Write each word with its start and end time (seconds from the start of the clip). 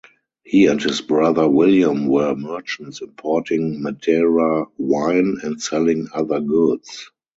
He 0.43 0.65
and 0.65 0.81
his 0.81 0.99
brother 0.99 1.47
William 1.47 2.07
were 2.07 2.33
merchants 2.33 3.01
importing 3.03 3.83
Madeira 3.83 4.65
wine 4.79 5.37
and 5.43 5.61
selling 5.61 6.07
other 6.11 6.39
goods. 6.41 7.11